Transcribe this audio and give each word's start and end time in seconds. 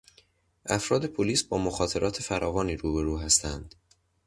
افراد 0.65 1.05
پلیس 1.05 1.43
با 1.43 1.57
مخاطرات 1.57 2.21
فراوانی 2.21 2.75
روبرو 2.75 3.17
هستند. 3.19 3.75